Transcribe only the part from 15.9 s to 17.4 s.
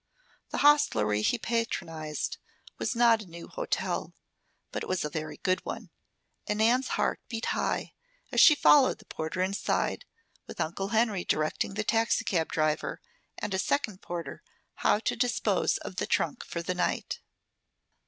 the trunk for the night.